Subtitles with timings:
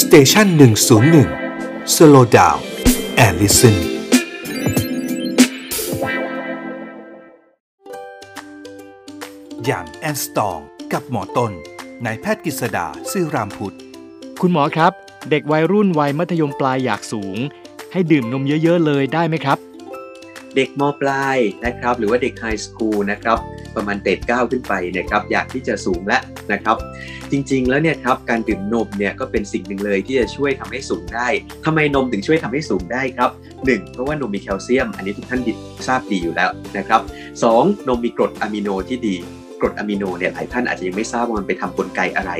[0.00, 1.28] Station หนึ่งศูนย์หนึ่ง
[1.94, 3.76] Slow Down and Listen
[9.64, 10.58] Young and Strong
[10.92, 11.52] กับหมอต้น
[12.04, 13.76] นายแพทย์กฤษดาซื่อรามพุทธ
[14.40, 14.92] คุณหมอครับ
[15.30, 17.36] เด็กวัยรุ่นวัยมัธยมปลายอยากสูง
[17.92, 19.58] ให้ดื่มนมเยอะ ๆ เลยได้ไหมครับ
[20.56, 23.38] เด็กมปลายนะครับหรือว่าเด็ก high school นะครับ
[23.76, 26.22] ประมาณเกรดเก้าขึ้นไปนี่ยครับอยากที่จะสูงแล้ว
[26.52, 26.76] นะครับ
[27.30, 31.28] จริงๆแล้วเนี่ยครับการดื่มนมเนี่ยก็เป็นสิ่งหนึ่งเลยที่จะช่วยทำให้สูงได้
[31.64, 33.30] ทำไมนมถึงช่วยทำให้สูงได้ครับ
[33.64, 35.40] หนึ่งเพราะว่านมมีแคลเซียม อันนี้ทุกท่าน
[35.86, 37.00] ทราบดีอยู่แล้วนะครับ
[37.42, 39.16] สองนมมีกรดอะมิโนที่ดี
[39.60, 42.32] กรดอะมิโนเนี่ยหลายท่านอาจจะยังไม่ทราบว่ามันไปทำกลไกอะไร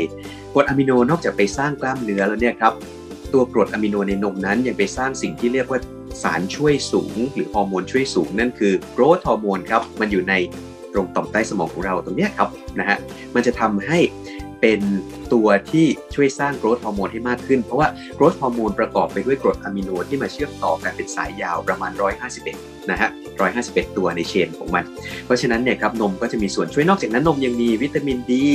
[0.53, 2.73] กรดอะมิโนนอกจากไปสร้างกล้ามเนื้อแล้วเนี่ยครับ
[3.33, 5.81] ตัวกรดอะมิโนในนมนั้นยังไปสร้างสิ่งที่เรียกว่า
[6.23, 10.35] สารช่วยสูง หรือฮอร์โมนช่วยสูง นั่นคือโกรทฮอร์โมนครับ มันอยู่ใน
[10.93, 12.99] ตรงต่อมใต้สมองของเราตรงนี้ครับนะฮะ
[13.35, 13.99] มันจะทำให้
[14.61, 14.81] เป็น
[15.33, 21.93] ตัวที่ช่วยสร้างโกรทฮอร์โมนให้มากขึ้น เพราะว่าโกรทฮอร์โมนประกอบไปด้วยกรดอะมิโนที่มาเชื่อมต่อกันเป็นสายยาวประมาณ
[22.41, 23.09] 151 นะฮะ
[23.53, 24.85] 151 ตัวในเชนของมัน
[25.25, 28.47] เพราะฉะนั้นเนี่ยครับนมก็จะมีส่วนช่วยนอกจากนั้นนมยังมีวิตามินดี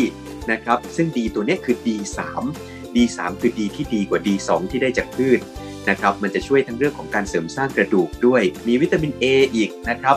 [0.52, 2.20] นะครับ ซึ่งดีตัวนี้คือ D3
[2.96, 5.40] D3 คือดีที่ดีกว่า D2 ที่ได้จากพืช
[5.90, 10.16] นะครับมันจะช่วยทั้งเรื่องของการเสริมสร้างกระดูกด้วย มีวิตามิน A อีกนะครับ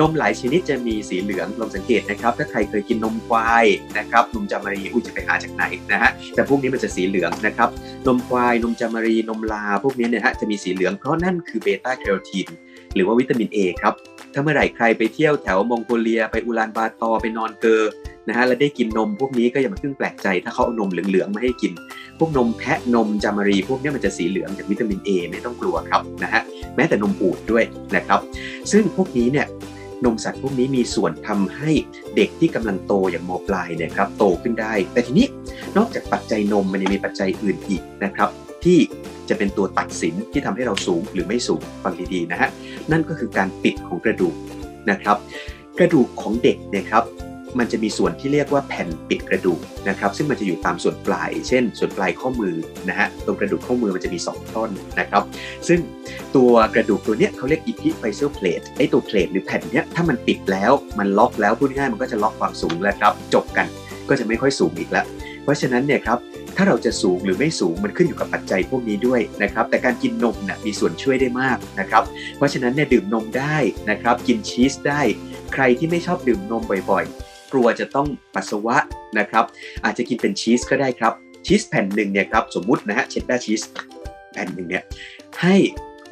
[0.00, 3.66] นมหลายชนิดจะมีสีเหลืองลองสังเกตนะครับ ถ้าใครเคยกินนมควาย
[3.98, 7.68] นะครับนมจามารีอุ้ยจะไปหาจากไหนนะฮะแต่พวกนี้มันจะสีเหลืองนะครับ
[8.06, 12.48] นมควายนมจามารีนมลา พวกนี้เนี่ยฮะจะมีสีเหลืองเพราะนั่นคือเบต้าแคโรทีน
[12.94, 13.94] หรือว่าวิตามิน A ครับ
[14.32, 17.82] ถ้าเมื่อไหร่ใครไปเที่ยวแถวมองโกเลีย ไปอุลานบาตอไปนอนเกอ
[18.28, 21.72] นะฮะแล้วได้กินนมพวกนี้ก็อย่ามาเพิ่งแปลกใจ ถ้าเขาเอานมเหลืองๆมาให้กิน
[22.18, 26.42] พวกนมแพะนมจามารี พวกนี้มันจะสีเหลืองจากวิตามิน A ไม่ต้องกลัวครับนะฮะ
[26.76, 27.64] แม้แต่นมอูดด้วย
[27.96, 28.20] นะครับ
[28.72, 29.46] ซึ่งพวกนี้เนี่ย
[30.04, 31.70] นมสัตว์พวกนี้มีส่วนทำให้
[32.16, 35.26] เด็กที่กำลังโตอย่างมปลายเนี่ยครับโตขึ้นได้ แต่ทีนี้
[35.76, 38.28] นอกจากปัจจัยนมมันยังมีปัจจัยอื่นอีกนะครับ
[38.64, 38.78] ที่
[39.28, 42.48] จะเป็นตัวตัดสินที่ทำให้เราสูงหรือไม่สูงฟังดีๆนะฮะ
[42.90, 44.34] นั่นก็คือการปิดของกระดูก
[44.90, 45.16] นะครับ
[45.78, 47.04] กระดูกของเด็กเนี่ยครับ
[47.58, 52.54] มันจะมีส่วนที่เรียกว่าแผ่นปิดกระดูกนะครับซึ่งมันจะอยู่ตามส่วนปลาย เช่น ส่วนปลายข้อมือ
[52.88, 54.70] นะฮะตรงกระดูกข้อมือมันจะมี 2 ท่อน
[55.00, 55.22] นะครับ
[55.68, 55.80] ซึ่ง
[56.36, 63.66] ตัวกระดูกตัวเนี้ยเขาเรียก epiphyseal plate ไอ้ตัวเพลทหรือแผ่นเนี้ยถ้ามันปิดแล้วมันล็อกแล้วพูดง่ายมันก็จะล็อกความสูงแล้วครับ จบกัน
[64.08, 65.06] ก็จะไม่ค่อยสูงอีกแล้ว
[65.42, 66.18] เพราะฉะนั้นเนี่ยครับ
[66.56, 72.02] ถ้าเราจะสูงหรือไม่สูงมันขึ้นอยู่กับปัจจัยพวกนี้ด้วยนะครับ แต่การกินนมนะมีส่วนช่วยได้มากนะครับ
[72.36, 73.56] เพราะฉะนั้นเนี่ยดื่มนมได้
[73.90, 75.00] นะครับ กินชีสได้
[75.52, 77.04] ใครที่ไม่ชอบดื่มนมบ่อย
[77.52, 78.76] กลัวจะต้องปัสสาวะ
[79.18, 79.44] นะครับ
[79.84, 81.12] อาจจะกินเป็นชีสก็ได้ครับ
[81.46, 83.62] ชีสแผ่นหนึ่งเนี่ยครับสมมุตินะฮะเชดดาร์ชีส
[84.32, 84.82] แผ่นหนึ่งเนี่ย
[85.42, 85.56] ให้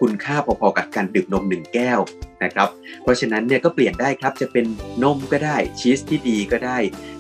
[0.01, 2.01] คุณค่าพอๆกับการดื่มนมหนึ่งแก้ว
[2.45, 2.69] นะครับ
[3.03, 4.67] เพราะฉะนั้นเนี่ยก็เปลี่ยนได้ครับจะเป็น
[5.03, 6.79] นมก็ได้ชีสที่ดีก็ได้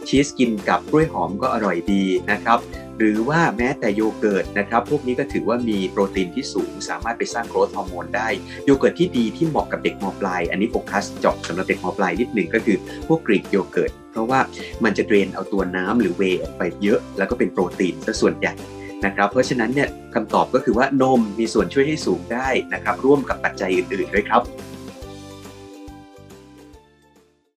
[0.08, 2.58] ชีสกินกับกล้วยหอมก็อร่อยดีนะครับ
[2.98, 8.28] หรือว่าแม้แต่โยเกิร์ตนะครับ พวกนี้ก็ถือว่ามีโปรตีนที่สูง สามารถไปสร้าง growth hormone ได้
[8.64, 14.40] โยเกิร์ตที่ดีที่เหมาะกับเด็กมปลาย อันนี้โฟกัสเจาะสำหรับเด็กมปลายนิดหนึ่งก็คือพวกกรีกโยเกิร์ต เพราะว่า
[14.84, 18.54] มันจะเดรนเอาตัวน้ำหรือเวออกไปเยอะ แล้วก็เป็นโปรตีนซะส่วนใหญ่
[19.04, 24.42] นะครับเพราะฉะนั้นเนี่ยคำตอบก็คือว่านมมีส่วนช่วยให้สูงได้นะครับร่วมกับปัจจัยอื่นๆด้วยครับ